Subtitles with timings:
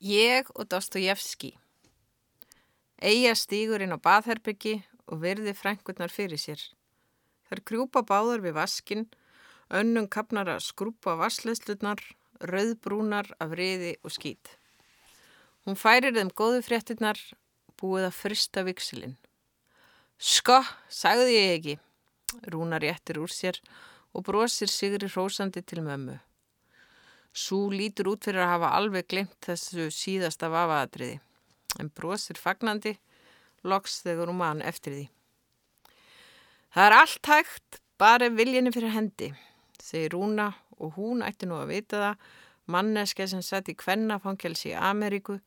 [0.00, 1.58] Ég og Dostojevski.
[3.04, 4.78] Eija stígur inn á baðherbyggi
[5.12, 6.62] og verði frænkurnar fyrir sér.
[7.44, 9.04] Þar krjúpa báðar við vaskin,
[9.68, 12.00] önnum kapnar að skrúpa vassleðslutnar,
[12.40, 14.56] rauðbrúnar af riði og skít.
[15.68, 17.20] Hún færir þeim góðu fréttinnar,
[17.76, 19.18] búið að frista viksilinn.
[20.16, 21.78] Sko, sagði ég ekki,
[22.48, 23.60] rúnar réttir úr sér
[24.16, 26.16] og brosir sigri hrósandi til mömmu.
[27.32, 31.20] Sú lítur út fyrir að hafa alveg glimt þessu síðasta vafaðatriði,
[31.78, 32.96] en brosir fagnandi,
[33.62, 35.06] loks þegar hún mann eftir því.
[36.74, 39.30] Það er allt hægt, bara viljinni fyrir hendi,
[39.82, 42.26] segir Rúna og hún ætti nú að vita það,
[42.70, 45.38] manneska sem sett í kvennafangelsi í Ameríku,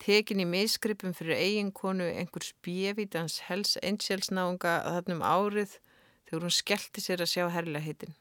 [0.00, 5.76] tekin í misgripum fyrir eiginkonu einhvers bjevítans hels einsjálfsnáunga að þannum árið
[6.28, 8.14] þegar hún skellti sér að sjá herrlega hitin.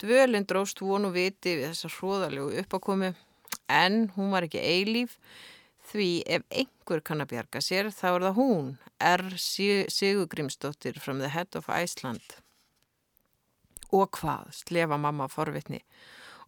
[0.00, 3.10] Dvölinn dróst vonu viti við þessa hróðalegu uppakomi
[3.70, 5.18] en hún var ekki eilíf
[5.90, 8.70] því ef einhver kann að bjarga sér þá er það hún,
[9.02, 9.26] R.
[9.36, 12.22] Sigurgrímsdóttir from the head of Iceland.
[13.90, 15.82] Og hvað, slefa mamma forvitni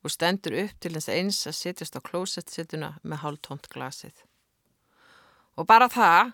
[0.02, 4.14] og stendur upp til þess eins að sittjast á klósettsittuna með hálftónt glasið.
[5.58, 6.32] Og bara það,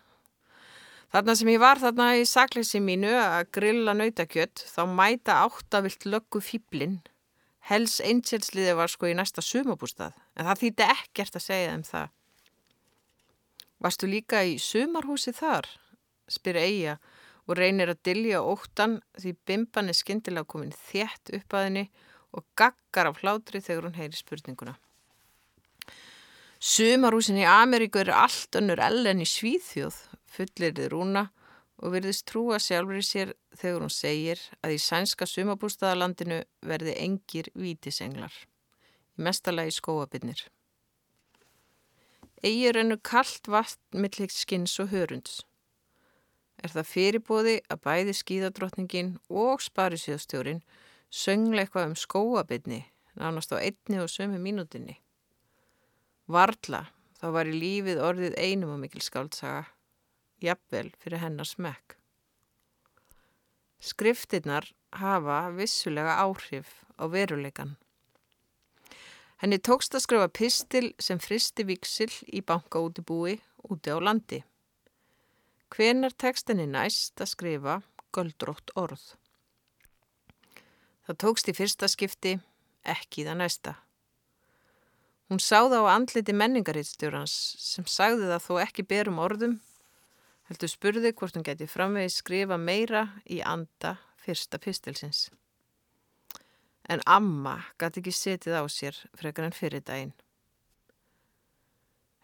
[1.12, 6.42] þarna sem ég var þarna í sakleysi mínu að grilla nautakjött, þá mæta áttavilt löggu
[6.44, 7.00] fýblinn.
[7.68, 12.14] Hells Angelsliði var sko í næsta sumabústað, en það þýtti ekkert að segja þeim það.
[13.78, 15.68] Varstu líka í sumarhúsi þar?
[16.28, 16.98] spyr Eija
[17.48, 21.84] og reynir að dilja óttan því bimban er skindilega komin þétt upp að henni
[22.36, 24.74] og gaggar af hlátri þegar hún heyri spurninguna.
[26.58, 29.96] Sumarhúsin í Ameríku eru allt önnur ellen í Svíþjóð,
[30.30, 31.24] fullir þið rúna
[31.78, 37.50] og virðist trúa sjálfur í sér þegar hún segir að í sænska sumabústaðalandinu verði engir
[37.54, 38.34] vítisenglar,
[39.18, 40.44] í mestalagi skóabinnir.
[42.42, 45.40] Egir ennur kallt vatn millir skins og hörunds.
[46.62, 50.62] Er það fyrirbóði að bæði skíðadrottningin og sparisíðastjórin
[51.10, 52.84] söngla eitthvað um skóabinni
[53.18, 54.98] nánast á einni og sömu mínútinni.
[56.28, 56.86] Varla
[57.18, 59.66] þá var í lífið orðið einum og mikil skáltsaga,
[60.42, 61.96] jafnvel fyrir hennar smekk.
[63.78, 64.66] Skriftinnar
[64.98, 67.76] hafa vissulega áhrif á veruleikan.
[69.38, 73.36] Henni tókst að skrifa pistil sem fristi viksil í banka út í búi
[73.70, 74.40] úti á landi.
[75.70, 77.80] Hvenar tekst henni næst að skrifa
[78.14, 79.04] göldrótt orð?
[81.06, 82.34] Það tókst í fyrsta skipti,
[82.82, 83.76] ekki það næsta.
[85.28, 89.58] Hún sáða á andliti menningarítstjórans sem sagði það þó ekki berum orðum,
[90.48, 95.28] heldur spurði hvort hún geti framvegi skrifa meira í anda fyrsta pistilsins.
[96.88, 100.14] En amma gæti ekki setið á sér frekar en fyrir daginn.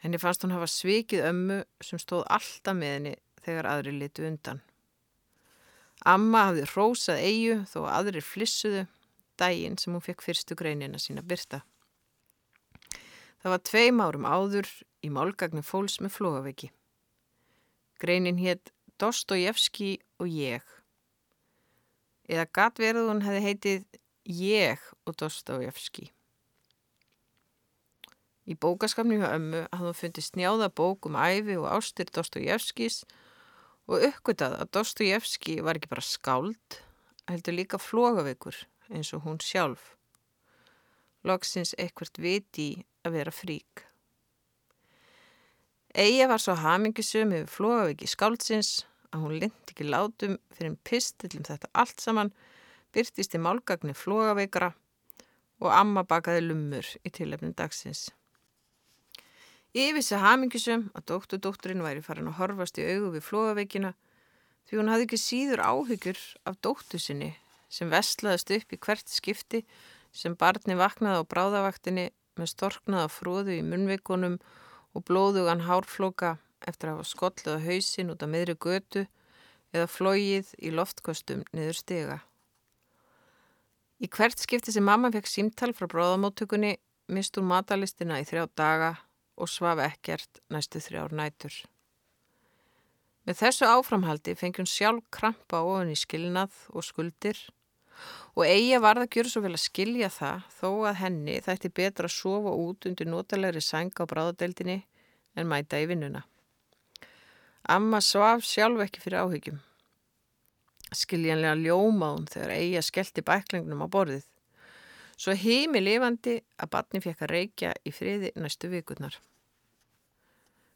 [0.00, 3.14] Henni fannst hún hafa svikið ömmu sem stóð alltaf með henni
[3.44, 4.60] þegar aðri litu undan.
[6.04, 8.86] Amma hafði rósað eigu þó aðri flissuðu
[9.40, 11.62] daginn sem hún fekk fyrstu greinina sína byrta.
[13.40, 14.68] Það var tveim árum áður
[15.04, 16.70] í málgagnu fólks með flóaveiki.
[18.00, 20.62] Greinin hétt Dostojevski og ég.
[22.30, 23.86] Eða gatverðu hún hefði heitið
[24.24, 26.08] Ég og Dostojevski.
[28.44, 33.02] Í bókaskapni hjá ömmu hafði hún fundið snjáða bók um æfi og ástir Dostojevskis
[33.88, 36.78] og uppgötað að Dostojevski var ekki bara skáld,
[37.28, 38.58] heldur líka flógaveikur
[38.92, 39.94] eins og hún sjálf.
[41.24, 43.86] Loksins ekkert viti að vera frík.
[45.94, 48.80] Eija var svo hamingisum yfir flógaveiki skáldsins
[49.14, 52.32] að hún lind ekki látum fyrir en pistillum þetta allt saman
[52.96, 54.72] byrtist í málgagni flógaveikara
[55.62, 58.08] og amma bakaði lumur í tilefnin dagsins.
[59.70, 63.94] Yfir þessi hamingisum að dótturdótturinn væri farin að horfast í augu við flógaveikina
[64.66, 67.30] því hún hafði ekki síður áhyggjur af dóttu sinni
[67.70, 69.62] sem vestlaðist upp í hvert skipti
[70.10, 74.62] sem barni vaknaði á bráðavaktinni með storknaða fróðu í munveikonum og
[75.02, 79.06] blóðugan hárflóka eftir að hafa skollið á hausin út af miðri götu
[79.74, 82.18] eða flóið í loftkostum niður stega.
[83.98, 86.76] Í hvert skipti sem mamma fekk símtal frá bróðamóttökunni
[87.14, 88.90] mist hún matalistina í þrjá daga
[89.34, 91.54] og svaf ekkert næstu þrjár nætur.
[93.24, 97.38] Með þessu áframhaldi fengi hún sjálf krampa ofan í skilnað og skuldir
[98.34, 102.10] og eigi varð að gjöra svo vel að skilja það þó að henni þætti betra
[102.10, 104.80] að sofa út undir notalegri sænga á bráðadeildinni
[105.38, 106.24] en mæta í vinnuna.
[107.70, 109.60] Amma svaf sjálf ekki fyrir áhyggjum.
[110.94, 114.26] Skiljanlega ljómað hún þegar eigi að skellti bæklingnum á borðið.
[115.16, 119.16] Svo heimi lifandi að barni fekk að reykja í friði næstu vikurnar.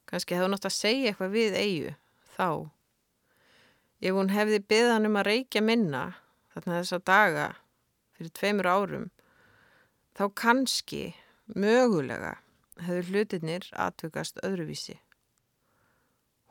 [0.08, 1.94] Kanski hefði nátt að segja eitthvað við eigu
[2.38, 2.48] þá.
[3.98, 6.04] Ef hún hefði byggðan um að reykja minna
[6.58, 7.46] þarna þessa daga
[8.18, 9.08] fyrir tveimur árum
[10.18, 11.02] þá kannski,
[11.54, 12.34] mögulega,
[12.82, 14.96] hefur hlutinir atvökast öðruvísi.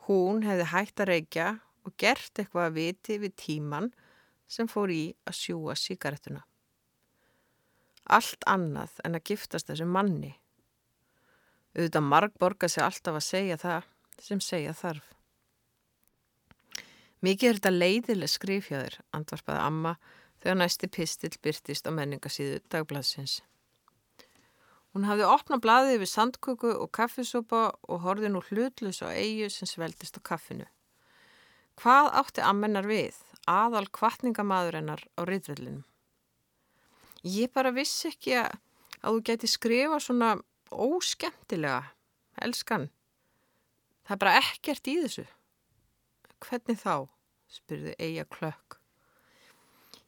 [0.08, 1.48] Hún hefði hægt að reykja
[1.84, 3.90] og gert eitthvað að viti við tíman
[4.48, 6.40] sem fór í að sjúa síkaretuna.
[8.08, 10.32] Allt annað en að giftast þessu manni.
[11.76, 13.92] Auðvitað marg borga sig alltaf að segja það
[14.24, 15.17] sem segja þarf.
[17.24, 19.94] Mikið er þetta leiðileg skrifjáður, andvarpaði amma
[20.38, 23.40] þegar næsti pistil byrtist á menningasíðu dagbladsins.
[24.94, 29.68] Hún hafði opnað blaðið við sandköku og kaffisúpa og horfið nú hlutlus á eigu sem
[29.68, 30.66] sveldist á kaffinu.
[31.78, 35.84] Hvað átti ammennar við, aðal kvartningamæður hennar á riðvellinum?
[37.26, 38.54] Ég bara vissi ekki að,
[39.02, 40.32] að þú geti skrifa svona
[40.70, 41.82] óskemtilega,
[42.42, 42.88] elskan.
[44.06, 45.26] Það er bara ekkert í þessu.
[46.44, 47.08] Hvernig þá?
[47.48, 48.78] spyrði eiga klökk.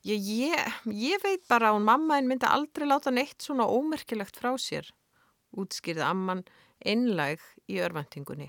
[0.04, 4.38] Ég, ég, ég veit bara að hún mamma en myndi aldrei láta neitt svona ómerkilegt
[4.40, 4.86] frá sér,
[5.56, 6.44] útskýrði amman
[6.80, 8.48] einlæg í örvendingunni.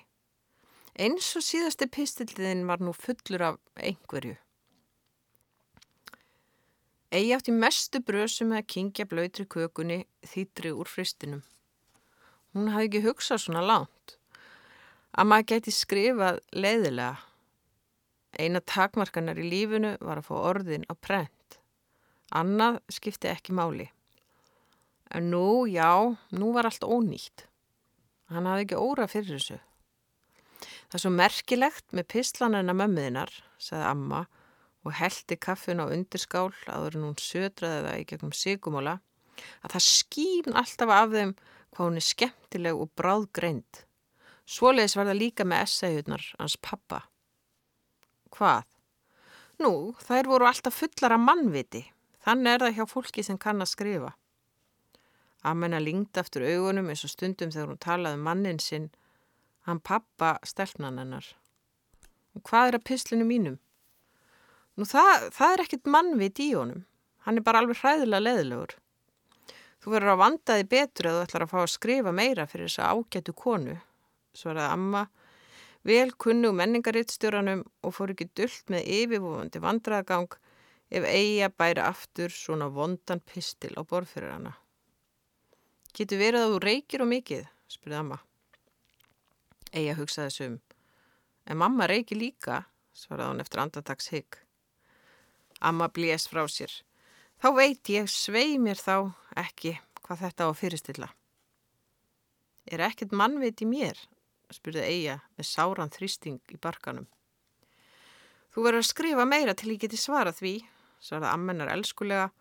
[0.99, 4.37] Eins og síðasti pistilliðin var nú fullur af einhverju.
[7.11, 11.41] Egi átti mestu brösu með að kingja blöytri kökunni þýtri úr fristinum.
[12.55, 14.15] Hún hafði ekki hugsað svona lánt.
[15.11, 17.19] Að maður geti skrifað leiðilega.
[18.39, 21.59] Eina takmarkanar í lífinu var að fá orðin á prent.
[22.31, 23.89] Annað skipti ekki máli.
[25.11, 27.47] En nú, já, nú var allt ónýtt.
[28.31, 29.59] Hann hafði ekki óra fyrir þessu.
[30.61, 34.21] Það er svo merkilegt með pislanina mömmuðinar, sagði amma
[34.81, 38.97] og heldi kaffin á undirskál aður en hún södraði það í gegnum sigumóla
[39.61, 41.33] að það skýn alltaf af þeim
[41.71, 43.83] hvað hún er skemmtileg og bráðgreind.
[44.49, 47.05] Svoleiðis var það líka með essayhutnar hans pappa.
[48.31, 48.67] Hvað?
[49.61, 51.83] Nú, þær voru alltaf fullar af mannviti.
[52.25, 54.11] Þannig er það hjá fólki sem kann að skrifa.
[55.47, 58.91] Amenna lingd aftur augunum eins og stundum þegar hún talaði um mannin sinn,
[59.65, 61.25] hann pappa stelpnan hennar.
[62.37, 63.57] Og hvað er að pislinu mínum?
[64.77, 66.85] Nú það, það er ekkit mannvit í honum.
[67.25, 68.75] Hann er bara alveg hræðilega leðilegur.
[69.81, 72.69] Þú verður að vanda þig betur eða þú ætlar að fá að skrifa meira fyrir
[72.69, 73.75] þessa ágætu konu,
[74.37, 75.03] svaraði amma,
[75.87, 80.35] vel kunnu menningarittstjóranum og fór ekki dullt með yfirvofandi vandraðgang
[80.91, 84.53] ef eiga bæri aftur svona vondan pistil á borð fyrir hana.
[85.95, 88.19] Getur verið að þú reykir og mikið, spurði amma.
[89.71, 90.59] Eiga hugsaði sum.
[91.47, 94.37] En mamma reykir líka, svaraði hann eftir andatags hygg.
[95.61, 96.71] Amma blés frá sér.
[97.41, 101.09] Þá veit ég svei mér þá ekki hvað þetta á að fyrirstilla.
[102.71, 103.97] Er ekkert mannveit í mér?
[104.56, 107.07] Spurði Eija með sáran þrýsting í barkanum.
[108.51, 110.57] Þú verður að skrifa meira til ég geti svara því,
[111.00, 112.31] svaraði ammennar elskulega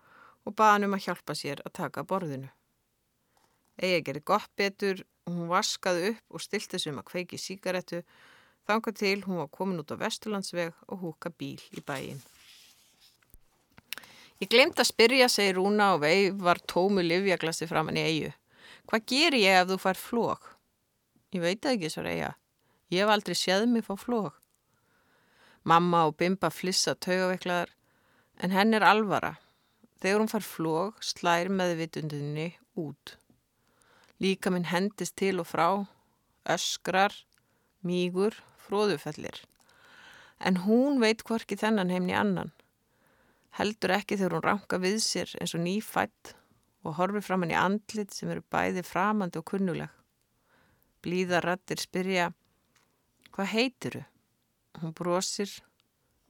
[0.45, 2.49] og baði hann um að hjálpa sér að taka borðinu.
[3.81, 8.01] Eija gerði gott betur og hún vaskaði upp og stilti sem að kveiki síkaretu
[8.67, 12.21] þanga til hún var komin út á Vesturlandsveg og húka bíl í bæin.
[14.41, 18.31] Ég glemt að spyrja, segir Rúna og veið var tómu livjaglassi framann í eigu.
[18.89, 20.47] Hvað ger ég ef þú fær flók?
[21.31, 22.33] Ég veit ekki, svo reyja.
[22.91, 24.35] Ég hef aldrei séð mig fá flók.
[25.63, 27.69] Mamma og Bimba flissa taugaveiklaðar,
[28.41, 29.35] en henn er alvara.
[30.01, 32.49] Þegar hún fær flók, slær meðvitundinni
[32.81, 33.15] út.
[34.21, 35.67] Líka minn hendist til og frá,
[36.49, 37.13] öskrar,
[37.85, 39.43] mígur, fróðufellir.
[40.41, 42.51] En hún veit hvorki þennan heimni annan
[43.57, 46.35] heldur ekki þegar hún ranka við sér eins og nýfætt
[46.87, 49.89] og horfir fram hann í andlit sem eru bæði framandi og kunnuleg.
[51.01, 52.29] Blíðarattir spyrja,
[53.33, 54.01] hvað heitiru?
[54.81, 55.51] Hún brosir,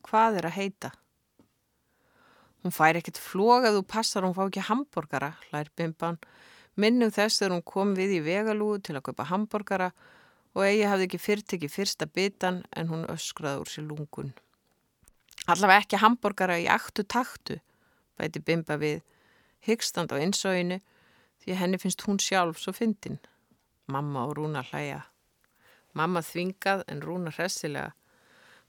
[0.07, 0.91] hvað er að heita?
[2.61, 6.19] Hún fær ekkert flóg að þú passar, hún fá ekki hambúrgara, hlær bimban.
[6.79, 9.89] Minnum þess þegar hún kom við í vegalúu til að köpa hambúrgara
[10.55, 14.31] og eigi hafði ekki fyrrtekki fyrsta bitan en hún öskraði úr sér lungun.
[15.49, 17.57] Allavega ekki hambúrgara í aktu taktu,
[18.19, 19.01] bæti Bimba við,
[19.65, 20.79] hyggstand á einsóinu
[21.41, 23.17] því henni finnst hún sjálf svo fyndin.
[23.87, 25.01] Mamma og Rúna hlæja.
[25.97, 27.95] Mamma þvingað en Rúna hressilega.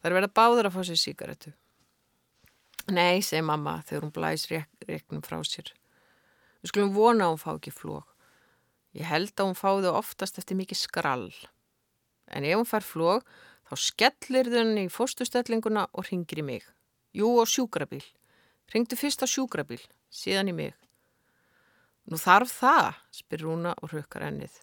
[0.00, 1.52] Það er verið að báður að fá sér síkaretu.
[2.90, 5.70] Nei, segi mamma þegar hún blæs reknum frá sér.
[6.62, 8.08] Við skulum vona að hún fá ekki flók.
[8.92, 11.30] Ég held að hún fáði oftast eftir mikið skrall.
[12.26, 13.28] En ef hún fær flók
[13.72, 16.64] Þá skellir þunni í fóstustellinguna og ringir í mig.
[17.16, 18.02] Jú, á sjúkrabíl.
[18.68, 19.80] Ringdu fyrst á sjúkrabíl,
[20.12, 20.74] síðan í mig.
[22.04, 24.58] Nú þarf það, spyr Rúna og hrukkar ennið.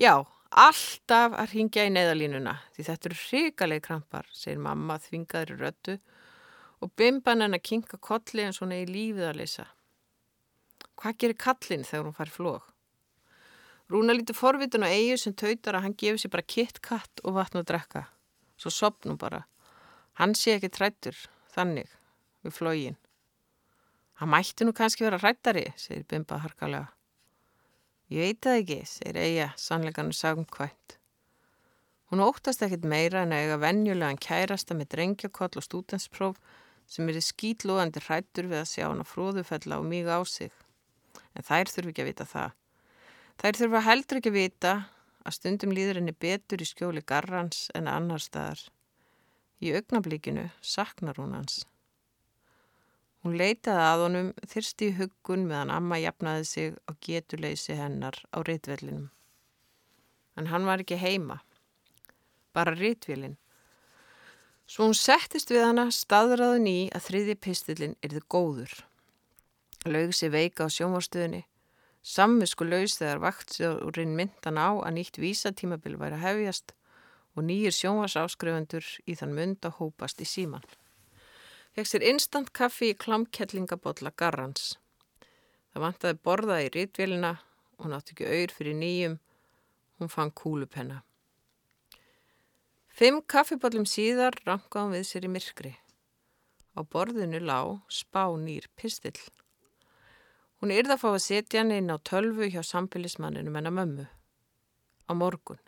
[0.00, 0.14] Já,
[0.48, 5.96] alltaf að ringja í neðalínuna því þetta eru hrigaleg krampar, segir mamma þvingaður í röttu
[6.80, 9.66] og bimban henn að kinka kolli hún er í lífið að leysa.
[10.96, 12.70] Hvað gerir kallin þegar hún fær flóg?
[13.92, 17.36] Rúna lítur forvitin og eigi sem tautar að hann gefur sér bara kitt katt og
[17.36, 18.06] vatn og drekka.
[18.56, 19.42] Svo sopnum bara.
[20.16, 21.18] Hann sé ekki trættur,
[21.52, 21.92] þannig,
[22.40, 22.96] við flógin.
[24.16, 26.88] Hann mætti nú kannski vera rættari, segir Bimba harkalega.
[28.10, 30.96] Ég veit það ekki, segir Eija, sannleikannu sagumkvæmt.
[32.10, 36.40] Hún óttast ekkit meira en að eiga venjulegan kærasta með drengjakoll og stútenspróf
[36.90, 40.50] sem er í skýtlóðandi hrættur við að sjá hann að fróðufella og mýga á sig.
[41.38, 42.56] En þær þurfi ekki að vita það.
[43.38, 44.72] Þær þurfa heldur ekki að vita
[45.22, 48.64] að stundum líður henni betur í skjóli garrans en annar staðar.
[49.62, 51.62] Í augnablíkinu saknar hún hans.
[53.20, 58.40] Hún leitaði að honum þyrsti í huggun meðan amma jafnaði sig á getuleysi hennar á
[58.40, 59.10] rítvellinum.
[60.40, 61.42] En hann var ekki heima,
[62.56, 63.36] bara rítvélinn.
[64.64, 68.72] Svo hún settist við hana staðraðin í að þriði pistillin erði góður.
[69.84, 71.44] Laug sér veika á sjónvarstöðinni,
[72.00, 76.72] samvisku laus þegar vaktsjórinn myndan á að nýtt vísatímabil væri að hefjast
[77.36, 80.64] og nýjir sjónvarsáskrifundur í þann mynd að hópast í síman.
[81.76, 84.72] Fekk sér instant kaffi í klamkellingabotla garrans.
[85.70, 87.36] Það vantaði borða í rítvélina,
[87.78, 89.20] hún átti ekki auður fyrir nýjum,
[90.00, 91.02] hún fann kúlupenna.
[92.90, 95.70] Fimm kaffibollum síðar rangaði hún við sér í myrkri.
[96.74, 99.20] Á borðinu lág spá nýr pistill.
[100.60, 104.08] Hún yrða að fá að setja hann inn á tölvu hjá samfélismanninu menna mömmu.
[105.06, 105.62] Á morgun.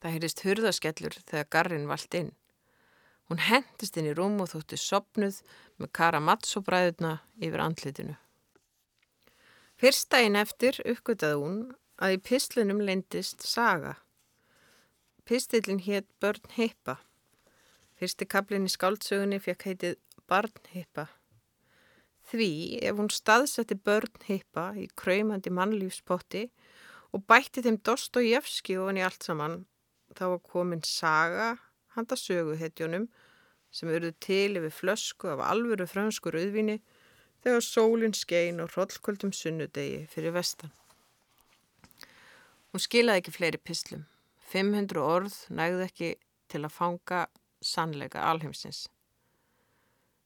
[0.00, 2.30] Það heyrist hurðaskellur þegar garrin vald inn.
[3.30, 5.36] Hún hendist inn í rúm og þótti sopnuð
[5.78, 8.16] með karamatsobræðuna yfir andlitinu.
[9.78, 11.60] Fyrstægin eftir uppgötaði hún
[12.02, 13.94] að í pislunum leindist saga.
[15.22, 16.96] Pistillin hétt Börn Hippa.
[18.02, 19.96] Fyrsti kaplinn í skáldsögunni fekk heitið
[20.26, 21.06] Barn Hippa.
[22.26, 26.48] Því ef hún staðsetti Börn Hippa í kræmandi mannlífspotti
[27.14, 29.60] og bætti þeim Dostojevski ofan í allt saman,
[30.18, 31.52] þá var komin saga
[31.96, 33.08] handa söguhetjónum
[33.70, 36.80] sem eruð til yfir flösku af alvöru franskur auðvini
[37.44, 40.72] þegar sólinn skein og hrollkvöldum sunnudegi fyrir vestan.
[42.70, 44.06] Hún skilaði ekki fleiri pislum.
[44.50, 46.10] 500 orð nægði ekki
[46.50, 47.24] til að fanga
[47.62, 48.88] sannleika alheimsins.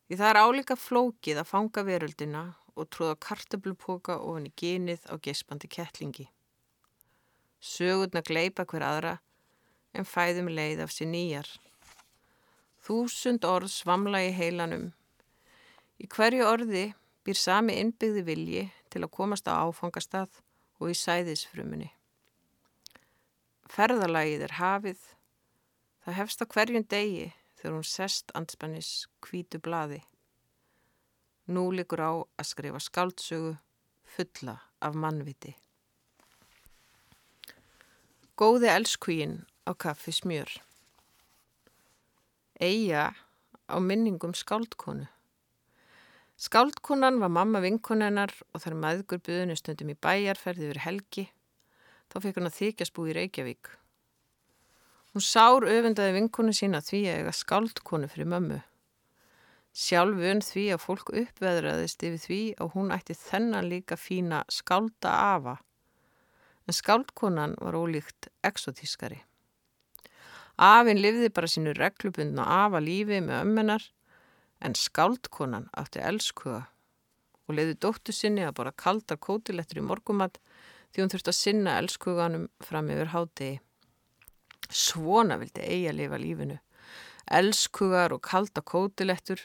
[0.05, 5.15] Því það er álíka flókið að fanga veröldina og tróða kartablupoka ofan í genið á
[5.17, 6.27] gespandi kettlingi.
[7.65, 9.15] Sögurna gleipa hver aðra
[9.97, 11.49] en fæðum leið af sér nýjar.
[12.85, 14.91] Þúsund orð svamla í heilanum.
[15.97, 16.83] Í hverju orði
[17.25, 20.43] býr sami innbyggði vilji til að komast á áfangastað
[20.83, 21.89] og í sæðisfrumunni.
[23.73, 25.01] Ferðalagið er hafið.
[26.05, 28.91] Það hefst á hverjum degi þegar hún sest anspannis
[29.25, 30.03] kvítu blaði.
[31.49, 33.57] Nú likur á að skrifa skáldsögu
[34.05, 35.57] fulla af mannviti.
[38.37, 40.53] Góði elskvíin á kaffi smjör.
[42.63, 43.11] Eija
[43.67, 45.09] á minningum skáldkonu.
[46.39, 51.25] Skáldkonan var mamma vinkonennar og þar maðgur buðinu stundum í bæjarferði yfir helgi.
[52.11, 53.71] Þá fekk hún að þykjast bú í Reykjavík.
[55.15, 58.61] Hún sár öfundaði vinkonu sína því að eiga skáldkonu fyrir mömmu.
[59.75, 65.19] Sjálf vun því að fólk uppveðraðist yfir því að hún ætti þennan líka fína skálda
[65.35, 65.59] afa.
[66.67, 69.25] En skáldkonan var ólíkt exotískari.
[70.55, 73.89] Afinn livði bara sínu reglubundna afa lífi með ömmenar
[74.63, 76.61] en skáldkonan átti elskuða
[77.45, 80.39] og leiði dóttu sinni að bara kaldar kótilettur í morgumat
[80.95, 83.59] því hún þurfti að sinna elskuganum fram yfir hádegi.
[84.71, 86.59] Svona vildi eigi að lifa lífinu.
[87.35, 89.43] Elskugar og kalda kótilettur,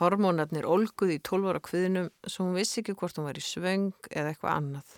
[0.00, 4.32] hormónarnir olguði í tólvara kviðnum svo hún vissi ekki hvort hún var í svöng eða
[4.32, 4.96] eitthvað annað.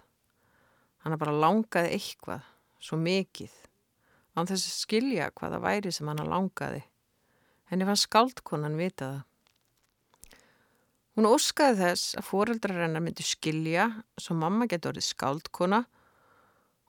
[1.02, 2.46] Hanna bara langaði eitthvað,
[2.78, 3.67] svo mikið
[4.38, 6.84] án þess að skilja hvaða væri sem hann langaði.
[7.68, 9.24] Henni fann skáldkonan vitaða.
[11.18, 13.88] Hún óskaði þess að foreldrar hennar myndi skilja
[14.22, 15.80] svo mamma getur orðið skáldkona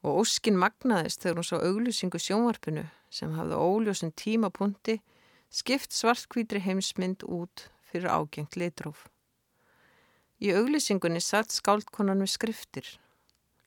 [0.06, 5.00] og óskin magnaðist þegar hún sá auglýsingu sjónvarpinu sem hafði óljósum tímapunkti
[5.50, 9.08] skipt svartkvítri heimsmynd út fyrir ágengt litróf.
[10.40, 12.86] Í auglýsingunni satt skáldkonan við skriftir,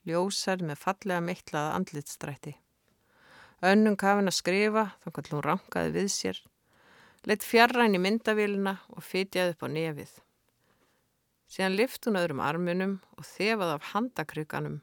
[0.09, 2.55] ljósar með fallega meittlaða andlitstrætti.
[3.63, 6.39] Önnum kafin að skrifa, þá kallum hún rankaði við sér,
[7.29, 10.15] leitt fjarræn í myndavélina og fytjaði upp á nefið.
[11.53, 14.81] Síðan lift hún öðrum arminum og þefað af handakryganum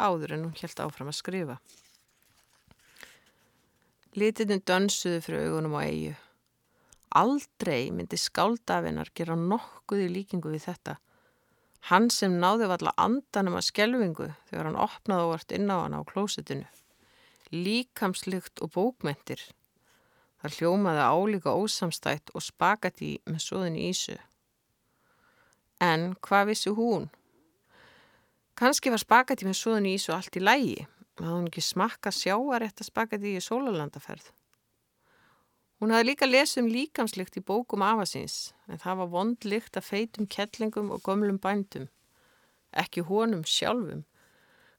[0.00, 1.56] áður en hún helt áfram að skrifa.
[4.18, 6.16] Litinni dönsuðu fyrir augunum á eigu.
[7.20, 10.96] Aldrei myndi skáldafinnar gera nokkuð í líkingu við þetta.
[11.90, 16.00] Hann sem náði valla andanum að skjelvingu þegar hann opnaði óvart inn á hann á
[16.06, 16.66] klósetinu.
[17.50, 19.40] Líkamslykt og bókmentir.
[20.40, 24.14] Það hljómaði álíka ósamstætt og spagati með svoðin ísu.
[25.82, 27.08] En hvað vissi hún?
[28.54, 30.86] Kanski var spagati með svoðin ísu allt í lægi.
[31.18, 34.30] Það hún ekki smakka sjáarétta spagati í sólalandaferð.
[35.80, 40.26] Hún hafði líka lesið um líkamslykt í bókum afasins, en það var vondlykt að feitum
[40.28, 41.86] kettlingum og gömlum bændum.
[42.70, 44.04] Ekki honum sjálfum,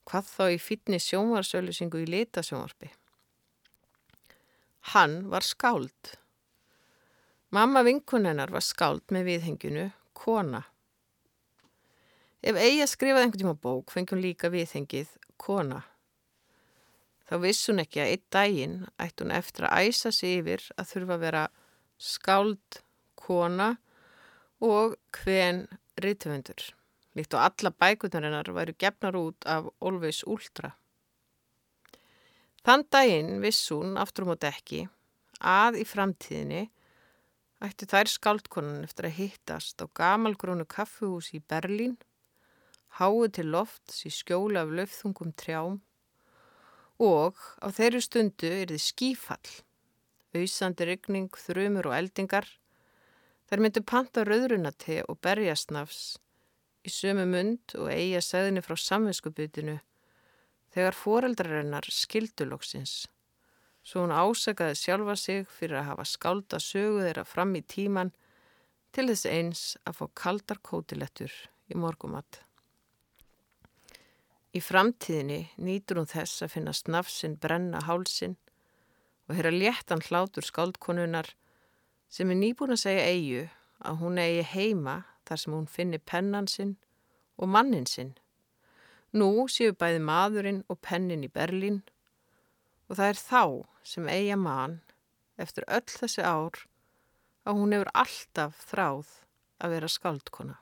[0.10, 2.92] hvað þá í fyrni sjónvarsauðlusingu í litasjónvarpi.
[4.94, 6.16] Hann var skáld.
[7.54, 10.64] Mamma vinkunennar var skáld með viðhenginu, kona.
[12.42, 15.84] Ef eigi að skrifaði einhvern tíma bók, fengjum líka viðhengið, kona.
[17.30, 20.90] Þá viss hún ekki að einn daginn ætti hún eftir að æsa sig yfir að
[20.90, 21.44] þurfa að vera
[22.02, 22.82] skáld,
[23.16, 23.70] kona
[24.60, 25.68] og hven
[26.02, 26.72] rítvöndur.
[27.18, 30.72] Líkt og alla bækunarinnar væru gefnar út af Olveis Últra.
[32.64, 34.86] Þann daginn viss hún aftur um á dekki
[35.42, 36.62] að í framtíðinni
[37.66, 41.98] ætti þær skáldkonan eftir að hittast á gamalgrónu kaffuhús í Berlín,
[43.02, 45.82] háið til lofts í skjóla af löfþungum trjám
[47.02, 49.54] og á þeirri stundu er þið skífall,
[50.38, 52.46] auðsandi ryggning, þrumur og eldingar.
[53.50, 56.20] Þær myndu panta rauðrunate og berjasnafs
[56.82, 59.78] í sömu mund og eiga segðinni frá samvinskuputinu
[60.74, 63.06] þegar foreldrarinnar skilduloksins.
[63.84, 68.14] Svo hún ásakaði sjálfa sig fyrir að hafa skálda sögu þeirra fram í tíman
[68.94, 71.34] til þess eins að fá kaldar kótilettur
[71.72, 72.42] í morgumatt.
[74.52, 78.36] Í framtíðinni nýtur hún þess að finna snafsinn brenna hálsin
[79.30, 81.30] og heyra léttan hlátur skáldkonunar
[82.12, 83.46] sem er nýbúin að segja eigu
[83.80, 84.98] að hún eigi heima
[85.32, 86.76] þar sem hún finni pennan sinn
[87.40, 88.12] og mannin sinn.
[89.16, 91.80] Nú séu bæði maðurinn og pennin í Berlín
[92.90, 93.44] og það er þá
[93.88, 94.82] sem eiga mann
[95.40, 96.66] eftir öll þessi ár
[97.48, 99.16] að hún hefur alltaf þráð
[99.64, 100.60] að vera skáldkona.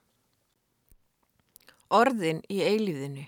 [1.89, 3.25] Orðin í eilíðinu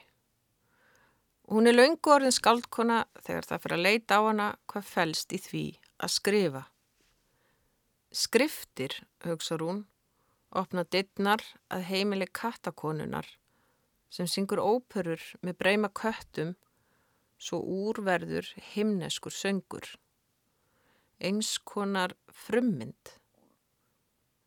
[1.52, 5.40] Hún er laungu orðin skaldkona þegar það fyrir að leita á hana hvað fælst í
[5.44, 5.64] því
[6.00, 6.62] að skrifa.
[8.16, 9.82] Skriftir, hugsaður hún,
[10.52, 13.28] opna dittnar að heimili kattakonunar
[14.12, 16.56] sem syngur óperur með breyma köttum
[17.42, 19.88] svo úrverður himneskur söngur.
[21.22, 23.16] Engskonar frummynd,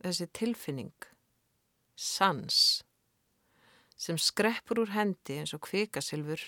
[0.02, 0.94] þessi tilfinning,
[1.94, 2.82] sans,
[3.96, 6.42] sem skreppur úr hendi eins og kvikasilfur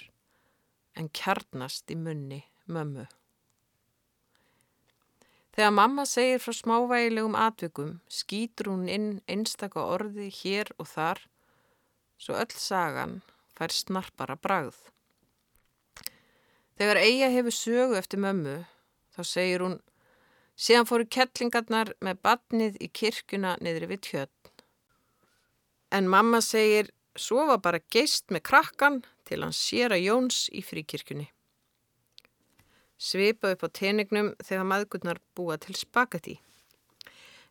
[0.99, 3.07] en kjarnast í munni mömmu.
[5.57, 11.23] Þegar mamma segir frá smávægilegum atvikum skýtur hún inn einstaka orði hér og þar
[12.21, 13.15] svo öll sagan
[13.57, 14.77] fær snarpara bragð.
[16.77, 18.59] Þegar eiga hefur sögu eftir mömmu
[19.17, 19.79] þá segir hún
[20.61, 24.53] síðan fóru kettlingarnar með badnið í kirkuna niðri við tjötn.
[25.89, 31.31] En mamma segir svo var bara geist með krakkan til hans séra Jóns í fríkirkjunni.
[32.99, 36.39] Svipa upp á tenignum þegar maðgurnar búa til spagetti.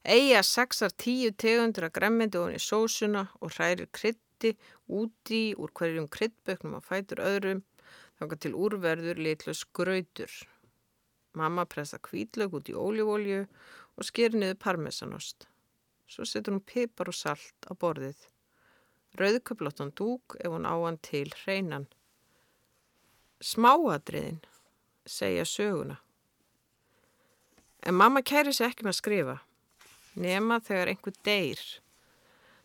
[0.05, 4.53] Eia saksar tíu tegundur að gremmindi ofin í sósuna og hrærir krytti
[4.87, 7.63] úti úr hverjum kryttböknum og fætur öðrum
[8.19, 10.31] þángar til úrverður litlus gröytur.
[11.33, 13.41] Mamma pressa kvítlög út í ólífólju
[13.97, 15.49] og sker niður parmesanost.
[16.07, 18.29] Svo setur hún pipar og salt á borðið
[19.19, 21.87] rauðköplóttan dúk ef hún á hann til hreinan.
[23.39, 24.41] Smáadriðin,
[25.05, 25.97] segja söguna.
[27.85, 29.35] En mamma kæri sér ekki með að skrifa,
[30.17, 31.61] nema þegar einhver deyr.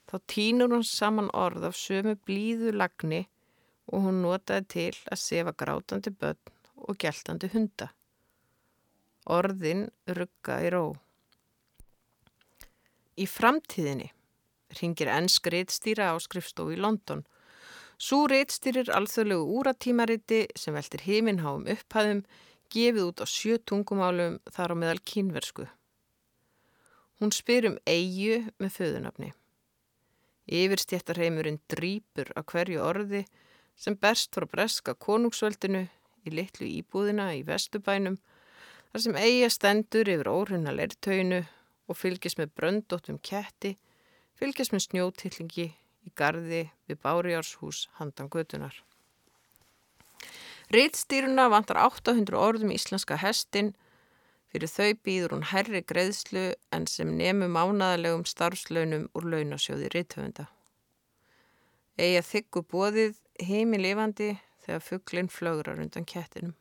[0.09, 3.26] Þá týnur hún saman orð af sömu blíðu lagni
[3.92, 6.57] og hún notaði til að sefa grátandi börn
[6.88, 7.90] og geltandi hunda.
[9.31, 10.85] Orðin rugga í ró.
[13.20, 14.09] Í framtíðinni
[14.81, 17.24] ringir ennsk reittstýra á skrifstofu í London.
[18.00, 22.22] Sú reittstýrir alþjóðlegu úratímariti sem veltir heiminháum upphæðum
[22.72, 25.66] gefið út á sjö tungumálum þar á meðal kínversku.
[27.20, 29.28] Hún spyr um eigu með föðunafni.
[30.48, 33.26] Yfirstjættarheimurinn drýpur á hverju orði
[33.76, 35.84] sem berst frá breska konungsvöldinu
[36.24, 38.16] í litlu íbúðina í vestubænum
[38.94, 41.42] þar sem eiga stendur yfir óhrunna leirtaunu
[41.84, 43.76] og fylgis með bröndóttum ketti
[44.40, 45.68] fylgjast með snjótillingi
[46.06, 48.74] í gardi við Bárjárshús handan götunar.
[50.70, 53.72] Rítstýruna vantar 800 orðum íslenska hestin,
[54.50, 60.46] fyrir þau býður hún herri greiðslu en sem nefnum ánæðalegum starfslaunum úr launasjóði rítöfunda.
[61.98, 64.32] Egi að þykku bóðið heimi lifandi
[64.64, 66.54] þegar fugglinn flögrar undan kettinum.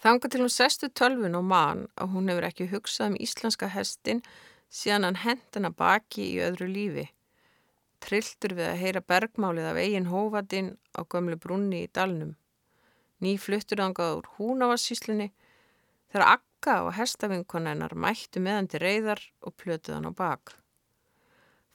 [0.00, 4.22] Þanga til hún sestu tölvun og mann að hún hefur ekki hugsað um íslenska hestin
[4.72, 7.06] síðan hann hendina baki í öðru lífi.
[8.02, 12.34] Trilltur við að heyra bergmálið af eigin hófadinn á gömlu brunni í dalnum.
[13.24, 15.30] Ný fluttur þangað úr húnavassíslunni
[16.12, 20.52] þegar akka og hestafinkonennar mættu meðan til reyðar og plötuð hann á bak.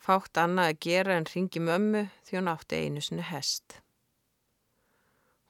[0.01, 3.81] Fátt annað að gera en ringi mömmu því hún átti einu sinni hest.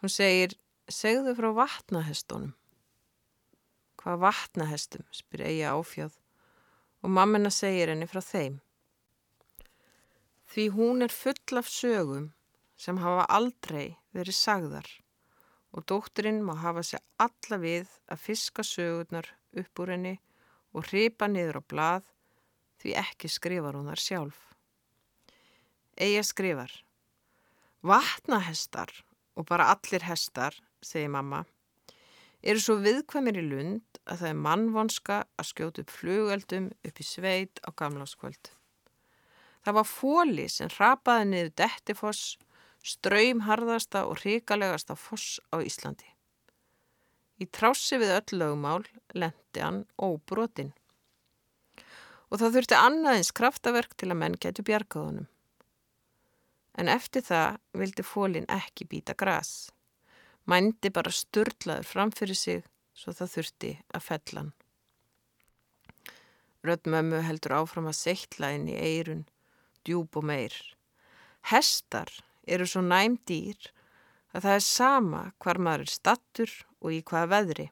[0.02, 0.58] Hún segir,
[0.92, 2.56] segðu frá vatnahestunum.
[4.02, 6.18] Hvað vatnahestum, spyr eiga áfjáð
[7.02, 8.60] og mammina segir henni frá þeim.
[10.52, 12.32] Því hún er full af sögum
[12.76, 14.90] sem hafa aldrei verið sagðar
[15.72, 19.30] og dótturinn má hafa sér alla við að fiska sögurnar
[19.62, 20.18] upp úr henni
[20.76, 22.12] og hripa niður á blað
[22.84, 24.42] því ekki skrifar hún þar sjálf.
[25.96, 26.76] Eija skrifar
[27.82, 28.92] Vatnahestar
[29.40, 31.46] og bara allir hestar, segir mamma,
[32.44, 37.08] eru svo viðkvæmir í lund að það er mannvonska að skjóta upp flugeldum upp í
[37.08, 38.52] sveit á gamláskvöld.
[39.62, 42.38] Það var fóli sem rapaði niður dettifoss,
[42.82, 46.08] ströymharðasta og ríkalegasta foss á Íslandi.
[47.42, 50.74] Í trássi við öll lögumál lendi hann óbrotinn
[52.32, 55.28] og það þurfti annaðins kraftaverk til að menn getur bjargaðunum.
[56.80, 59.68] En eftir það vildi fólinn ekki býta græs.
[60.48, 62.64] Mændi bara sturdlaður framfyrir sig
[62.96, 64.54] svo það þurfti að fellan.
[66.64, 69.26] Röddmömmu heldur áfram að seittla inn í eirun,
[69.86, 70.56] djúb og meir.
[71.52, 72.12] Hestar
[72.48, 73.72] eru svo næm dýr
[74.36, 77.68] að það er sama hvar maður er stattur og í hvaða veðri.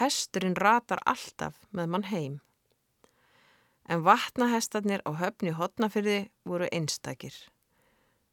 [0.00, 2.40] Hesturinn ratar alltaf með mann heim
[3.88, 7.34] en vatnahestarnir á höfni hotnafyrði voru einstakir.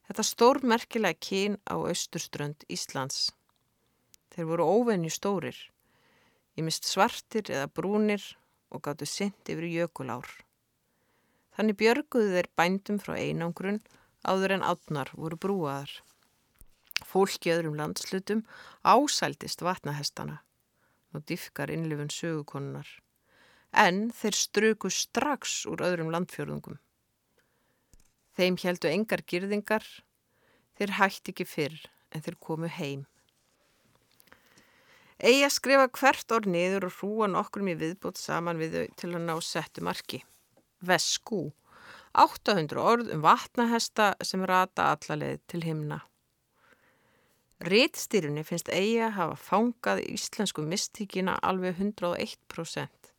[0.07, 3.31] Þetta stórmerkilega kín á austurströnd Íslands.
[4.31, 5.57] Þeir voru óvenju stórir,
[6.55, 8.23] í mist svartir eða brúnir
[8.71, 10.27] og gáttu sint yfir jökulár.
[11.57, 13.81] Þannig björguðu þeir bændum frá einangrun
[14.23, 15.91] áður en átnar voru brúaðar.
[17.05, 18.45] Fólki öðrum landslutum
[18.87, 20.41] ásældist vatnahestana
[21.11, 22.87] og diffkar innlifun sögukonunnar
[23.71, 26.79] en þeir struku strax úr öðrum landfjörðungum.
[28.35, 29.83] Þeim heldu engar girðingar,
[30.77, 31.79] þeir hætti ekki fyrr
[32.11, 33.05] en þeir komu heim.
[35.21, 39.11] Egi að skrifa hvert orð niður og hrúa nokkrum í viðbót saman við þau til
[39.13, 40.23] að ná settu marki.
[40.81, 41.51] Vesku,
[42.13, 46.01] 800 orð um vatnahesta sem rata allarleið til himna.
[47.61, 53.11] Rítstýrunni finnst Egi að hafa fangað íslensku mystíkina alveg 101%.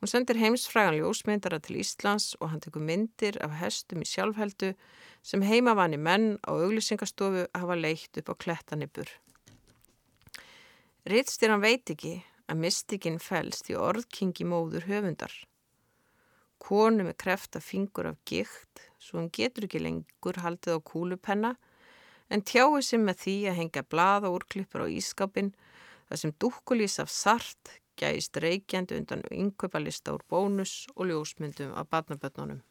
[0.00, 4.72] Hún sendir heimsfrægan ljósmyndara til Íslands og hann tekur myndir af hestum í sjálfheldu
[5.22, 9.12] sem heimavanni menn á auglýsingastofu hafa leitt upp á klettanibur.
[11.06, 12.16] Rittstýran veit ekki
[12.50, 15.32] að mystikinn fælst í orðkingi móður höfundar.
[16.62, 21.56] Konu með krefta fingur af gikt svo hann getur ekki lengur haldið á kúlupenna
[22.32, 25.50] en tjáið sem með því að hengja blada úrklippur á ískapin
[26.08, 32.62] þar sem dúkkulís af sart, gæst reykjandi undan yngöpalista úr bónus og ljósmyndum af barnabötnunum.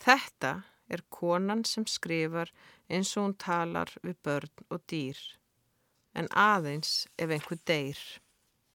[0.00, 0.52] Þetta
[0.88, 2.52] er konan sem skrifar
[2.88, 5.18] eins og hún talar við börn og dýr,
[6.14, 8.00] en aðeins ef einhver deyr.